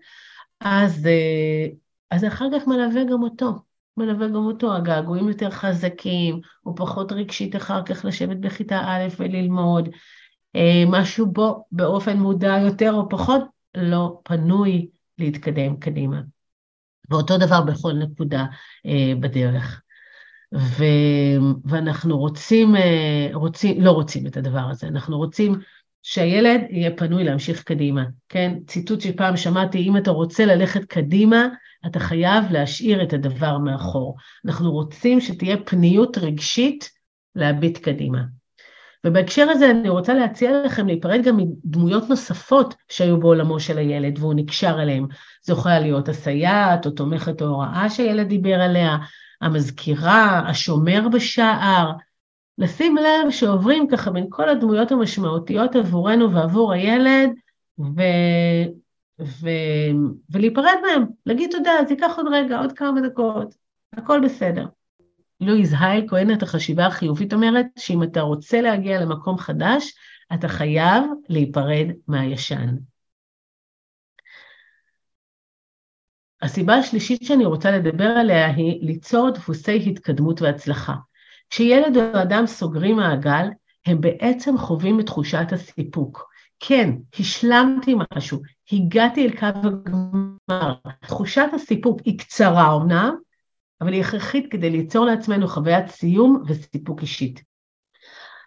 אז, 0.60 1.08
אה, 1.08 1.68
אז 2.12 2.26
אחר 2.26 2.48
כך 2.54 2.68
מלווה 2.68 3.04
גם 3.04 3.24
אותו. 3.24 3.52
מלווה 3.98 4.28
גם 4.28 4.36
אותו, 4.46 4.76
הגעגועים 4.76 5.28
יותר 5.28 5.50
חזקים, 5.50 6.40
הוא 6.62 6.76
פחות 6.78 7.12
רגשית 7.12 7.56
אחר 7.56 7.84
כך 7.84 8.06
לשבת 8.06 8.38
בכיתה 8.38 8.80
א' 8.80 9.08
וללמוד, 9.20 9.90
אה, 10.56 10.84
משהו 10.88 11.26
בו 11.26 11.66
באופן 11.72 12.18
מודע 12.18 12.58
יותר 12.66 12.94
או 12.94 13.10
פחות 13.10 13.42
לא 13.78 14.20
פנוי 14.24 14.88
להתקדם 15.18 15.78
קדימה. 15.78 16.22
ואותו 17.10 17.38
דבר 17.38 17.62
בכל 17.62 17.94
נקודה 17.94 18.46
אה, 18.86 19.14
בדרך. 19.20 19.82
ו, 20.54 20.84
ואנחנו 21.66 22.18
רוצים, 22.18 22.76
רוצים, 23.34 23.82
לא 23.82 23.92
רוצים 23.92 24.28
את 24.28 24.38
הדבר 24.38 24.68
הזה, 24.70 24.88
אנחנו 24.88 25.18
רוצים 25.18 25.60
שהילד 26.08 26.62
יהיה 26.70 26.92
פנוי 26.96 27.24
להמשיך 27.24 27.64
קדימה, 27.64 28.04
כן? 28.30 28.54
ציטוט 28.68 29.02
שפעם 29.02 29.38
שמעתי, 29.38 29.78
אם 29.78 29.98
אתה 29.98 30.12
רוצה 30.12 30.46
ללכת 30.46 30.86
קדימה, 30.86 31.48
אתה 31.86 32.00
חייב 32.00 32.52
להשאיר 32.52 33.04
את 33.04 33.14
הדבר 33.14 33.58
מאחור. 33.58 34.16
אנחנו 34.46 34.72
רוצים 34.72 35.22
שתהיה 35.22 35.58
פניות 35.66 36.18
רגשית 36.18 36.90
להביט 37.36 37.78
קדימה. 37.78 38.22
ובהקשר 39.06 39.50
הזה 39.50 39.72
אני 39.72 39.90
רוצה 39.90 40.14
להציע 40.14 40.52
לכם 40.66 40.88
להיפרד 40.88 41.24
גם 41.24 41.38
מדמויות 41.38 42.10
נוספות 42.10 42.76
שהיו 42.90 43.20
בעולמו 43.20 43.60
של 43.60 43.78
הילד 43.78 44.20
והוא 44.20 44.34
נקשר 44.34 44.82
אליהם. 44.82 45.08
זו 45.44 45.54
יכולה 45.54 45.80
להיות 45.80 46.10
הסייעת 46.10 46.86
או 46.86 46.92
תומכת 46.92 47.42
ההוראה 47.42 47.90
שהילד 47.90 48.28
דיבר 48.28 48.62
עליה, 48.62 48.98
המזכירה, 49.42 50.44
השומר 50.48 51.08
בשער. 51.14 51.92
לשים 52.58 52.98
לב 52.98 53.32
שעוברים 53.32 53.88
ככה 53.88 54.12
בין 54.12 54.26
כל 54.30 54.50
הדמויות 54.50 54.92
המשמעותיות 54.92 55.76
עבורנו 55.76 56.34
ועבור 56.34 56.74
הילד, 56.74 57.30
ו... 57.80 58.02
ו... 59.22 59.50
ולהיפרד 60.30 60.76
מהם, 60.82 61.06
להגיד 61.26 61.52
תודה, 61.52 61.72
זה 61.88 61.94
ייקח 61.94 62.14
עוד 62.18 62.26
רגע, 62.32 62.60
עוד 62.60 62.72
כמה 62.72 63.02
דקות, 63.02 63.56
הכל 63.94 64.22
בסדר. 64.26 64.66
לואיז 65.42 65.76
הייל, 65.80 66.08
כהנת 66.10 66.44
החשיבה 66.44 66.86
החיובית, 66.86 67.34
אומרת 67.34 67.66
שאם 67.80 68.04
אתה 68.04 68.22
רוצה 68.22 68.62
להגיע 68.62 69.02
למקום 69.02 69.38
חדש, 69.38 69.94
אתה 70.34 70.48
חייב 70.48 71.04
להיפרד 71.30 71.88
מהישן. 72.08 72.76
הסיבה 76.42 76.76
השלישית 76.76 77.24
שאני 77.24 77.46
רוצה 77.46 77.72
לדבר 77.72 78.08
עליה 78.08 78.48
היא 78.48 78.86
ליצור 78.86 79.30
דפוסי 79.30 79.90
התקדמות 79.90 80.42
והצלחה. 80.42 80.94
כשילד 81.50 81.98
או 81.98 82.22
אדם 82.22 82.48
סוגרים 82.48 82.96
מעגל, 82.96 83.48
הם 83.86 84.02
בעצם 84.02 84.58
חווים 84.58 85.00
את 85.00 85.06
תחושת 85.06 85.48
הסיפוק. 85.52 86.30
כן, 86.60 86.92
השלמתי 87.20 87.96
משהו, 88.14 88.40
הגעתי 88.72 89.26
אל 89.26 89.32
קו 89.40 89.46
הגמר. 89.46 90.74
תחושת 91.02 91.48
הסיפוק 91.54 92.00
היא 92.06 92.20
קצרה 92.20 92.76
אמנם, 92.76 93.16
אבל 93.82 93.94
היא 93.94 94.02
הכרחית 94.02 94.52
כדי 94.52 94.70
ליצור 94.70 95.06
לעצמנו 95.06 95.48
חוויית 95.48 95.88
סיום 95.88 96.44
וסיפוק 96.48 97.02
אישית. 97.02 97.42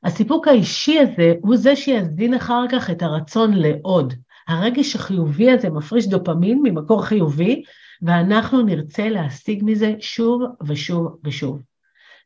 הסיפוק 0.05 0.49
האישי 0.49 0.99
הזה 0.99 1.35
הוא 1.41 1.57
זה 1.57 1.77
שיזין 1.77 2.35
אחר 2.35 2.65
כך 2.73 2.91
את 2.91 3.03
הרצון 3.03 3.53
לעוד. 3.55 4.15
הרגש 4.49 4.97
החיובי 4.97 5.51
הזה 5.51 5.71
מפריש 5.71 6.09
דופמין 6.09 6.61
ממקור 6.63 7.05
חיובי, 7.05 7.63
ואנחנו 8.03 8.63
נרצה 8.63 9.09
להשיג 9.09 9.63
מזה 9.65 9.95
שוב 10.01 10.43
ושוב 10.67 11.19
ושוב. 11.25 11.63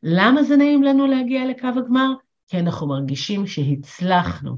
למה 0.03 0.43
זה 0.43 0.57
נעים 0.57 0.83
לנו 0.83 1.07
להגיע 1.07 1.45
לקו 1.45 1.67
הגמר? 1.67 2.13
כי 2.47 2.59
אנחנו 2.59 2.87
מרגישים 2.87 3.47
שהצלחנו. 3.47 4.57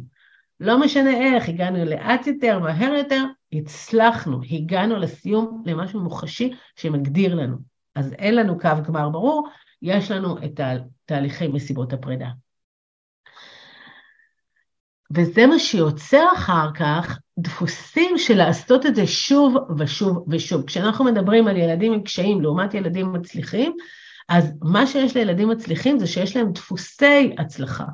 לא 0.59 0.79
משנה 0.79 1.11
איך, 1.17 1.49
הגענו 1.49 1.85
לאט 1.85 2.27
יותר, 2.27 2.59
מהר 2.59 2.93
יותר, 2.93 3.23
הצלחנו, 3.53 4.41
הגענו 4.51 4.95
לסיום, 4.95 5.63
למשהו 5.65 5.99
מוחשי 5.99 6.53
שמגדיר 6.75 7.35
לנו. 7.35 7.57
אז 7.95 8.13
אין 8.13 8.35
לנו 8.35 8.59
קו 8.59 8.69
גמר 8.87 9.09
ברור, 9.09 9.47
יש 9.81 10.11
לנו 10.11 10.37
את 10.37 10.59
תהליכי 11.05 11.47
מסיבות 11.47 11.93
הפרידה. 11.93 12.29
וזה 15.11 15.47
מה 15.47 15.59
שיוצר 15.59 16.25
אחר 16.33 16.69
כך 16.73 17.19
דפוסים 17.39 18.17
של 18.17 18.37
לעשות 18.37 18.85
את 18.85 18.95
זה 18.95 19.07
שוב 19.07 19.55
ושוב 19.77 20.25
ושוב. 20.29 20.65
כשאנחנו 20.65 21.05
מדברים 21.05 21.47
על 21.47 21.57
ילדים 21.57 21.93
עם 21.93 22.03
קשיים 22.03 22.41
לעומת 22.41 22.73
ילדים 22.73 23.13
מצליחים, 23.13 23.75
אז 24.27 24.53
מה 24.61 24.87
שיש 24.87 25.17
לילדים 25.17 25.49
מצליחים 25.49 25.99
זה 25.99 26.07
שיש 26.07 26.35
להם 26.35 26.51
דפוסי 26.51 27.35
הצלחה. 27.37 27.85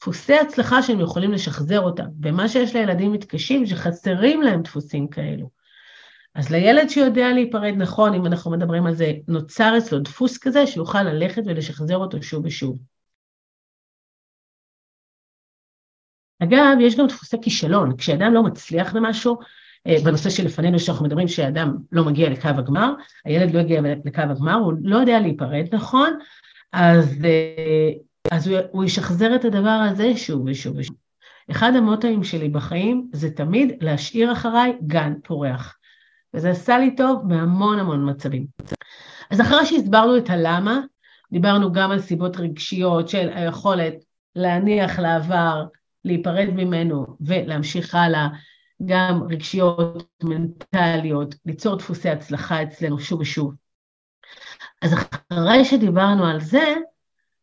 דפוסי 0.00 0.34
הצלחה 0.34 0.82
שהם 0.82 1.00
יכולים 1.00 1.32
לשחזר 1.32 1.80
אותם, 1.80 2.06
ומה 2.22 2.48
שיש 2.48 2.74
לילדים 2.76 3.12
מתקשים, 3.12 3.66
שחסרים 3.66 4.42
להם 4.42 4.62
דפוסים 4.62 5.08
כאלו. 5.08 5.50
אז 6.34 6.50
לילד 6.50 6.88
שיודע 6.88 7.32
להיפרד 7.32 7.74
נכון, 7.76 8.14
אם 8.14 8.26
אנחנו 8.26 8.50
מדברים 8.50 8.86
על 8.86 8.94
זה, 8.94 9.12
נוצר 9.28 9.78
אצלו 9.78 9.98
דפוס 9.98 10.38
כזה 10.38 10.66
שיוכל 10.66 11.02
ללכת 11.02 11.42
ולשחזר 11.46 11.96
אותו 11.96 12.22
שוב 12.22 12.44
ושוב. 12.44 12.78
אגב, 16.42 16.76
יש 16.80 16.96
גם 16.96 17.06
דפוסי 17.06 17.36
כישלון, 17.42 17.96
כשאדם 17.96 18.34
לא 18.34 18.42
מצליח 18.42 18.94
למשהו, 18.94 19.40
אה, 19.40 19.46
בנושא 20.04 20.30
שלפנינו 20.30 20.78
שאנחנו 20.78 21.04
מדברים 21.04 21.28
שאדם 21.28 21.76
לא 21.92 22.04
מגיע 22.04 22.30
לקו 22.30 22.48
הגמר, 22.48 22.92
הילד 23.24 23.54
לא 23.54 23.60
הגיע 23.60 23.80
לקו 24.04 24.20
הגמר, 24.20 24.54
הוא 24.54 24.72
לא 24.82 24.96
יודע 24.96 25.20
להיפרד 25.20 25.66
נכון, 25.72 26.18
אז 26.72 27.24
אה, 27.24 27.90
אז 28.30 28.48
הוא, 28.48 28.58
הוא 28.70 28.84
ישחזר 28.84 29.34
את 29.34 29.44
הדבר 29.44 29.68
הזה 29.90 30.16
שוב 30.16 30.42
ושוב 30.46 30.76
ושוב. 30.76 30.96
אחד 31.50 31.72
המוטואים 31.76 32.24
שלי 32.24 32.48
בחיים 32.48 33.08
זה 33.12 33.30
תמיד 33.30 33.72
להשאיר 33.80 34.32
אחריי 34.32 34.72
גן 34.86 35.14
פורח. 35.24 35.76
וזה 36.34 36.50
עשה 36.50 36.78
לי 36.78 36.96
טוב 36.96 37.22
בהמון 37.28 37.78
המון 37.78 38.10
מצבים. 38.10 38.46
אז 39.30 39.40
אחרי 39.40 39.66
שהסברנו 39.66 40.16
את 40.16 40.30
הלמה, 40.30 40.80
דיברנו 41.32 41.72
גם 41.72 41.90
על 41.90 42.00
סיבות 42.00 42.36
רגשיות 42.36 43.08
של 43.08 43.28
היכולת 43.34 43.94
להניח 44.36 44.98
לעבר, 44.98 45.64
להיפרד 46.04 46.48
ממנו 46.54 47.06
ולהמשיך 47.20 47.94
הלאה, 47.94 48.28
גם 48.84 49.22
רגשיות, 49.30 50.10
מנטליות, 50.22 51.34
ליצור 51.46 51.76
דפוסי 51.76 52.08
הצלחה 52.08 52.62
אצלנו 52.62 52.98
שוב 52.98 53.20
ושוב. 53.20 53.54
אז 54.82 54.94
אחרי 54.94 55.64
שדיברנו 55.64 56.26
על 56.26 56.40
זה, 56.40 56.74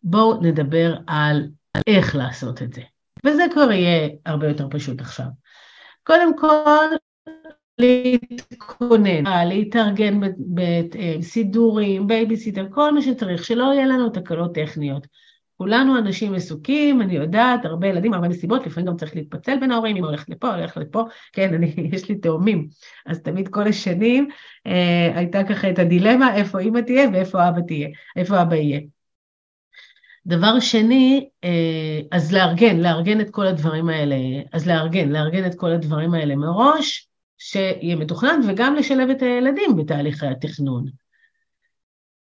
בואו 0.04 0.42
נדבר 0.42 0.96
על 1.08 1.48
איך 1.88 2.16
לעשות 2.16 2.62
את 2.62 2.74
זה. 2.74 2.82
וזה 3.26 3.44
כבר 3.54 3.72
יהיה 3.72 4.10
הרבה 4.26 4.48
יותר 4.48 4.68
פשוט 4.72 5.02
עכשיו. 5.02 5.26
קודם 6.04 6.38
כל, 6.38 6.86
להתכונן, 7.78 9.48
להתארגן 9.48 10.20
בסידורים, 11.20 12.08
בייביסיטר, 12.08 12.68
כל 12.72 12.94
מה 12.94 13.02
שצריך, 13.02 13.44
שלא 13.44 13.64
יהיה 13.74 13.86
לנו 13.86 14.10
תקלות 14.10 14.56
טכניות. 14.56 15.08
כולנו 15.64 15.98
אנשים 15.98 16.34
עסוקים, 16.34 17.02
אני 17.02 17.16
יודעת, 17.16 17.66
הרבה 17.66 17.88
ילדים, 17.88 18.14
הרבה 18.14 18.28
מסיבות, 18.28 18.66
לפעמים 18.66 18.90
גם 18.90 18.98
צריך 18.98 19.16
להתפצל 19.16 19.60
בין 19.60 19.72
ההורים, 19.72 19.96
אם 19.96 20.04
הולכת 20.04 20.30
לפה, 20.30 20.56
הולכת 20.56 20.78
לפה, 20.78 21.04
כן, 21.34 21.54
אני, 21.54 21.74
יש 21.94 22.10
לי 22.10 22.16
תאומים, 22.16 22.68
אז 23.06 23.20
תמיד 23.20 23.48
כל 23.48 23.68
השנים 23.68 24.28
אה, 24.68 25.12
הייתה 25.16 25.44
ככה 25.44 25.70
את 25.70 25.80
הדילמה, 25.80 26.36
איפה 26.36 26.60
אימא 26.60 26.80
תהיה 26.80 27.10
ואיפה 27.14 27.50
אבא 27.50 27.62
תהיה, 27.68 27.90
איפה 28.16 28.42
אבא 28.42 28.56
יהיה. 28.56 28.80
דבר 30.26 30.60
שני, 30.60 31.30
אה, 31.44 32.00
אז 32.12 32.34
לארגן, 32.34 32.80
לארגן 32.80 33.22
את 33.22 33.30
כל 33.30 33.48
הדברים 33.48 33.90
האלה, 33.90 34.16
אז 34.54 34.68
לארגן, 34.68 35.10
לארגן 35.10 35.46
את 35.46 35.56
כל 35.56 35.72
הדברים 35.72 36.14
האלה 36.14 36.36
מראש, 36.36 37.08
שיהיה 37.38 37.96
מתוכנן, 37.96 38.40
וגם 38.48 38.76
לשלב 38.76 39.10
את 39.10 39.22
הילדים 39.22 39.76
בתהליכי 39.76 40.28
התכנון. 40.28 40.86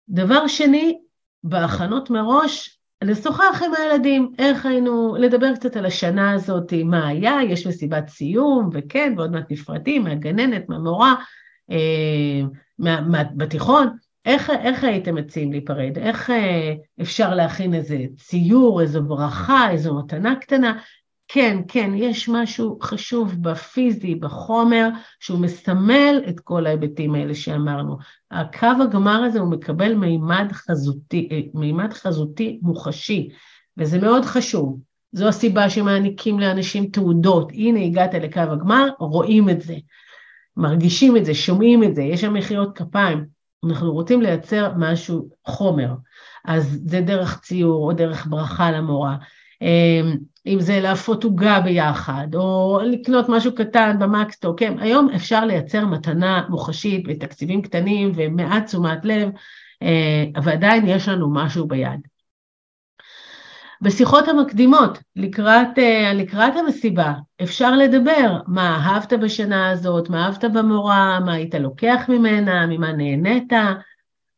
דבר 0.09 0.47
שני, 0.47 0.99
בהכנות 1.45 2.11
מראש, 2.11 2.80
לשוחח 3.03 3.63
עם 3.67 3.75
הילדים, 3.75 4.33
איך 4.39 4.67
היינו, 4.67 5.17
לדבר 5.19 5.55
קצת 5.55 5.77
על 5.77 5.87
השנה 5.87 6.33
הזאת, 6.33 6.73
מה 6.85 7.09
היה, 7.09 7.39
יש 7.49 7.67
מסיבת 7.67 8.09
סיום, 8.09 8.71
וכן, 8.73 9.15
ועוד 9.17 9.33
מעט 9.33 9.51
נפרדים, 9.51 10.05
מהגננת, 10.05 10.69
מהמורה, 10.69 11.15
אה, 11.71 12.43
מה, 12.79 13.01
מה, 13.01 13.25
בתיכון, 13.37 13.89
איך, 14.25 14.51
איך 14.51 14.85
הייתם 14.85 15.15
מציעים 15.15 15.53
להיפרד? 15.53 15.99
איך 15.99 16.31
אה, 16.31 16.75
אפשר 17.01 17.35
להכין 17.35 17.75
איזה 17.75 17.99
ציור, 18.17 18.81
איזו 18.81 19.03
ברכה, 19.03 19.71
איזו 19.71 19.99
מתנה 19.99 20.37
קטנה? 20.37 20.79
כן, 21.33 21.59
כן, 21.69 21.91
יש 21.95 22.29
משהו 22.29 22.79
חשוב 22.83 23.35
בפיזי, 23.41 24.15
בחומר, 24.15 24.89
שהוא 25.21 25.41
מסמל 25.41 26.23
את 26.29 26.41
כל 26.41 26.67
ההיבטים 26.67 27.15
האלה 27.15 27.35
שאמרנו. 27.35 27.97
הקו 28.31 28.67
הגמר 28.83 29.23
הזה 29.25 29.41
הוא 29.41 29.51
מקבל 29.51 29.95
מימד 29.95 30.53
חזותי, 30.53 31.29
אה, 31.33 31.41
מימד 31.55 31.93
חזותי 31.93 32.59
מוחשי, 32.63 33.29
וזה 33.77 33.99
מאוד 33.99 34.25
חשוב. 34.25 34.81
זו 35.13 35.29
הסיבה 35.29 35.71
שמעניקים 35.71 36.41
לאנשים 36.41 36.87
תעודות. 36.87 37.53
הנה 37.53 37.81
הגעת 37.81 38.15
לקו 38.15 38.41
הגמר, 38.41 38.89
רואים 38.99 39.51
את 39.51 39.61
זה, 39.61 39.75
מרגישים 40.57 41.17
את 41.17 41.25
זה, 41.25 41.35
שומעים 41.35 41.85
את 41.85 41.95
זה, 41.95 42.03
יש 42.03 42.21
שם 42.21 42.35
מחיאות 42.35 42.79
כפיים. 42.79 43.25
אנחנו 43.67 43.93
רוצים 43.93 44.23
לייצר 44.23 44.73
משהו, 44.77 45.29
חומר. 45.47 45.95
אז 46.45 46.81
זה 46.85 47.01
דרך 47.01 47.41
ציור 47.41 47.87
או 47.87 47.93
דרך 47.93 48.27
ברכה 48.27 48.71
למורה. 48.71 49.17
אם 50.47 50.61
זה 50.61 50.81
להפות 50.81 51.25
עוגה 51.25 51.61
ביחד, 51.61 52.27
או 52.35 52.81
לקנות 52.85 53.29
משהו 53.29 53.55
קטן 53.55 53.97
במקסטו, 53.99 54.55
כן, 54.57 54.79
היום 54.79 55.09
אפשר 55.17 55.45
לייצר 55.45 55.87
מתנה 55.87 56.47
מוחשית 56.49 57.09
בתקציבים 57.09 57.63
קטנים 57.63 58.13
ומעט 58.15 58.67
תשומת 58.67 59.05
לב, 59.05 59.29
אה, 59.83 60.25
ועדיין 60.43 60.87
יש 60.87 61.09
לנו 61.09 61.35
משהו 61.35 61.69
ביד. 61.69 62.01
בשיחות 63.83 64.29
המקדימות, 64.29 64.99
לקראת, 65.17 65.79
אה, 65.79 66.13
לקראת 66.15 66.57
המסיבה, 66.57 67.13
אפשר 67.43 67.77
לדבר 67.77 68.41
מה 68.47 68.77
אהבת 68.87 69.13
בשנה 69.13 69.71
הזאת, 69.71 70.11
מה 70.11 70.27
אהבת 70.27 70.45
במורה, 70.45 71.21
מה 71.21 71.33
היית 71.33 71.55
לוקח 71.55 72.05
ממנה, 72.09 72.67
ממה 72.67 72.93
נהנית, 72.93 73.53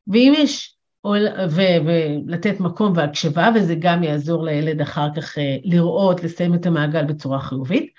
ואם 0.07 0.33
יש 0.37 0.72
ולתת 1.05 2.61
מקום 2.61 2.93
והקשבה, 2.97 3.49
וזה 3.55 3.75
גם 3.79 4.03
יעזור 4.03 4.45
לילד 4.45 4.81
אחר 4.81 5.09
כך 5.17 5.39
אה, 5.39 5.57
לראות, 5.65 6.25
לסיים 6.25 6.55
את 6.55 6.67
המעגל 6.67 7.05
בצורה 7.05 7.41
חיובית. 7.41 7.91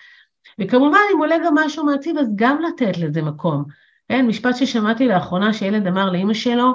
וכמובן, 0.60 1.00
אם 1.14 1.20
עולה 1.20 1.36
גם 1.46 1.56
משהו 1.56 1.86
מעציב, 1.86 2.18
אז 2.18 2.28
גם 2.36 2.62
לתת 2.62 2.98
לזה 2.98 3.22
מקום. 3.22 3.64
כן, 4.10 4.28
משפט 4.28 4.56
ששמעתי 4.56 5.08
לאחרונה, 5.08 5.54
שילד 5.54 5.88
אמר 5.88 6.10
לאימא 6.10 6.34
שלו, 6.34 6.74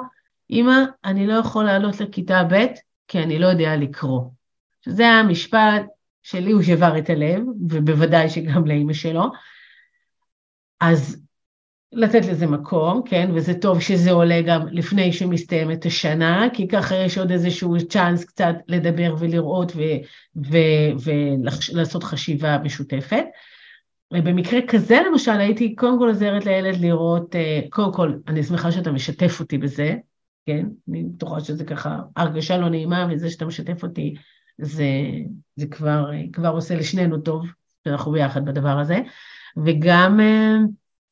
אמא, 0.51 0.83
אני 1.05 1.27
לא 1.27 1.33
יכול 1.33 1.63
לעלות 1.63 2.01
לכיתה 2.01 2.43
ב' 2.43 2.65
כי 3.07 3.19
אני 3.19 3.39
לא 3.39 3.47
יודע 3.47 3.75
לקרוא. 3.75 4.21
שזה 4.85 5.07
המשפט 5.07 5.85
שלי 6.23 6.51
הוא 6.51 6.61
שבר 6.61 6.97
את 6.97 7.09
הלב, 7.09 7.41
ובוודאי 7.69 8.29
שגם 8.29 8.65
לאימא 8.65 8.93
שלו. 8.93 9.23
אז 10.81 11.23
לתת 11.91 12.25
לזה 12.25 12.47
מקום, 12.47 13.01
כן, 13.05 13.31
וזה 13.33 13.53
טוב 13.53 13.81
שזה 13.81 14.11
עולה 14.11 14.41
גם 14.41 14.67
לפני 14.71 15.13
שמסתיימת 15.13 15.85
השנה, 15.85 16.47
כי 16.53 16.67
ככה 16.67 16.95
יש 16.95 17.17
עוד 17.17 17.31
איזשהו 17.31 17.75
צ'אנס 17.89 18.25
קצת 18.25 18.55
לדבר 18.67 19.15
ולראות 19.19 19.71
ולעשות 21.05 22.03
חשיבה 22.03 22.57
משותפת. 22.63 23.25
ובמקרה 24.13 24.59
כזה 24.67 24.97
למשל 25.09 25.31
הייתי 25.31 25.75
קודם 25.75 25.99
כל 25.99 26.07
עוזרת 26.07 26.45
לילד 26.45 26.77
לראות, 26.81 27.35
אה, 27.35 27.61
קודם 27.69 27.93
כל 27.93 28.13
אני 28.27 28.43
שמחה 28.43 28.71
שאתה 28.71 28.91
משתף 28.91 29.39
אותי 29.39 29.57
בזה, 29.57 29.95
כן, 30.45 30.65
אני 30.89 31.03
בטוחה 31.03 31.39
שזה 31.39 31.65
ככה 31.65 31.99
הרגשה 32.15 32.57
לא 32.57 32.69
נעימה 32.69 33.07
וזה 33.11 33.29
שאתה 33.29 33.45
משתף 33.45 33.83
אותי 33.83 34.15
זה, 34.57 34.85
זה 35.55 35.67
כבר, 35.67 36.11
כבר 36.33 36.49
עושה 36.49 36.75
לשנינו 36.75 37.17
טוב, 37.17 37.45
שאנחנו 37.83 38.11
ביחד 38.11 38.45
בדבר 38.45 38.79
הזה, 38.79 38.99
וגם 39.65 40.19
אה, 40.19 40.57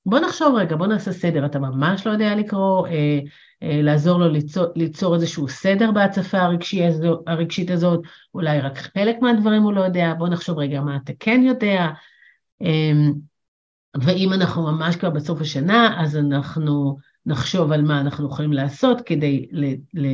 בוא 0.08 0.20
נחשוב 0.20 0.56
רגע, 0.56 0.76
בוא 0.76 0.88
נעשה 0.88 1.12
סדר, 1.12 1.46
אתה 1.46 1.60
ממש 1.60 2.08
לא 2.08 2.12
יודע 2.12 2.36
לקרוא, 2.36 2.88
אה, 2.88 3.20
אה, 3.64 3.82
לעזור 3.82 4.20
לו 4.20 4.30
ליצור, 4.30 4.66
ליצור 4.76 5.16
איזשהו 5.16 5.48
סדר 5.48 5.92
בהצפה 5.92 6.40
הרגשי 6.40 6.82
הרגשית 7.28 7.72
הזאת, 7.72 8.00
אולי 8.34 8.60
רק 8.60 8.78
חלק 8.78 9.16
מהדברים 9.22 9.64
הוא 9.64 9.74
לא 9.74 9.82
יודע, 9.82 10.14
בוא 10.14 10.28
נחשוב 10.30 10.60
רגע 10.60 10.82
מה 10.82 10.98
אתה 11.04 11.14
כן 11.20 11.42
יודע, 11.44 11.88
אה, 12.62 12.92
ואם 14.02 14.34
אנחנו 14.34 14.64
ממש 14.64 14.96
כבר 14.96 15.10
בסוף 15.10 15.42
השנה, 15.42 16.02
אז 16.02 16.18
אנחנו 16.18 16.98
נחשוב 17.26 17.72
על 17.72 17.82
מה 17.82 18.02
אנחנו 18.02 18.28
יכולים 18.28 18.54
לעשות 18.54 19.02
כדי 19.02 19.48
ל, 19.52 19.66
ל, 19.94 20.08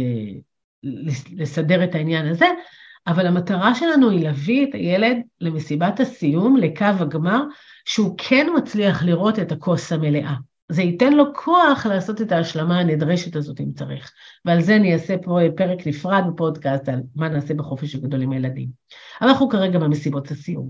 לסדר 1.42 1.84
את 1.84 1.96
העניין 1.96 2.28
הזה, 2.28 2.46
אבל 3.08 3.28
המטרה 3.28 3.76
שלנו 3.76 4.10
היא 4.10 4.24
להביא 4.24 4.64
את 4.64 4.74
הילד 4.74 5.18
למסיבת 5.42 6.00
הסיום, 6.00 6.58
לקו 6.58 6.86
הגמר, 6.86 7.44
שהוא 7.86 8.16
כן 8.18 8.48
מצליח 8.58 9.04
לראות 9.04 9.40
את 9.40 9.52
הכוס 9.52 9.92
המלאה. 9.92 10.34
זה 10.70 10.82
ייתן 10.82 11.14
לו 11.14 11.24
כוח 11.36 11.86
לעשות 11.86 12.22
את 12.22 12.32
ההשלמה 12.32 12.80
הנדרשת 12.80 13.36
הזאת 13.36 13.60
אם 13.60 13.72
צריך. 13.76 14.12
ועל 14.46 14.62
זה 14.62 14.76
אני 14.76 14.94
אעשה 14.94 15.16
פה 15.18 15.40
פרק 15.58 15.88
נפרד 15.88 16.24
בפודקאסט 16.34 16.90
על 16.90 17.00
מה 17.16 17.30
נעשה 17.30 17.54
בחופש 17.54 17.96
הגדול 17.96 18.22
עם 18.22 18.32
הילדים. 18.32 18.70
אנחנו 19.22 19.50
כרגע 19.50 19.80
במסיבות 19.80 20.32
הסיום. 20.32 20.70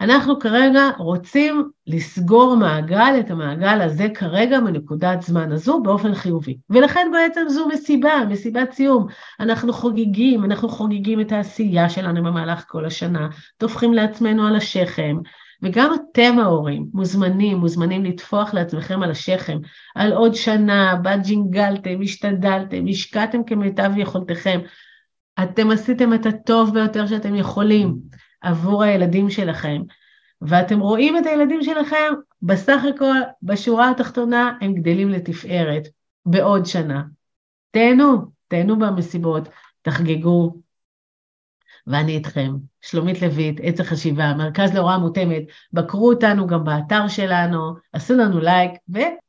אנחנו 0.00 0.38
כרגע 0.38 0.90
רוצים 0.98 1.70
לסגור 1.86 2.56
מעגל, 2.56 3.16
את 3.20 3.30
המעגל 3.30 3.80
הזה 3.80 4.06
כרגע 4.14 4.60
מנקודת 4.60 5.22
זמן 5.22 5.52
הזו 5.52 5.80
באופן 5.82 6.14
חיובי. 6.14 6.56
ולכן 6.70 7.08
בעצם 7.12 7.40
זו 7.48 7.68
מסיבה, 7.68 8.12
מסיבת 8.28 8.72
סיום. 8.72 9.06
אנחנו 9.40 9.72
חוגגים, 9.72 10.44
אנחנו 10.44 10.68
חוגגים 10.68 11.20
את 11.20 11.32
העשייה 11.32 11.88
שלנו 11.88 12.22
במהלך 12.22 12.64
כל 12.68 12.84
השנה, 12.84 13.28
טופחים 13.58 13.94
לעצמנו 13.94 14.46
על 14.46 14.56
השכם, 14.56 15.16
וגם 15.62 15.94
אתם 15.94 16.38
ההורים 16.38 16.86
מוזמנים, 16.92 17.58
מוזמנים 17.58 18.04
לטפוח 18.04 18.54
לעצמכם 18.54 19.02
על 19.02 19.10
השכם, 19.10 19.58
על 19.94 20.12
עוד 20.12 20.34
שנה, 20.34 20.96
בה 21.02 21.16
ג'ינגלתם, 21.16 22.02
השתדלתם, 22.02 22.84
השקעתם 22.88 23.44
כמיטב 23.44 23.92
יכולתכם. 23.96 24.60
אתם 25.42 25.70
עשיתם 25.70 26.14
את 26.14 26.26
הטוב 26.26 26.74
ביותר 26.74 27.06
שאתם 27.06 27.34
יכולים 27.34 27.96
עבור 28.40 28.82
הילדים 28.82 29.30
שלכם, 29.30 29.82
ואתם 30.42 30.80
רואים 30.80 31.18
את 31.18 31.26
הילדים 31.26 31.62
שלכם, 31.62 32.12
בסך 32.42 32.80
הכל, 32.94 33.16
בשורה 33.42 33.90
התחתונה, 33.90 34.58
הם 34.60 34.74
גדלים 34.74 35.08
לתפארת 35.08 35.88
בעוד 36.26 36.66
שנה. 36.66 37.02
תהנו, 37.70 38.16
תהנו 38.48 38.78
במסיבות, 38.78 39.48
תחגגו, 39.82 40.54
ואני 41.86 42.16
איתכם. 42.16 42.52
שלומית 42.80 43.22
לויט, 43.22 43.60
עץ 43.62 43.80
החשיבה, 43.80 44.34
מרכז 44.34 44.74
להוראה 44.74 44.98
מותאמת, 44.98 45.42
בקרו 45.72 46.12
אותנו 46.12 46.46
גם 46.46 46.64
באתר 46.64 47.08
שלנו, 47.08 47.74
עשו 47.92 48.14
לנו 48.14 48.40
לייק 48.40 48.72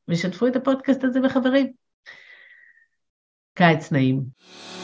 ושתפו 0.08 0.48
את 0.48 0.56
הפודקאסט 0.56 1.04
הזה 1.04 1.22
בחברים. 1.22 1.72
קיץ 3.54 3.92
נעים. 3.92 4.81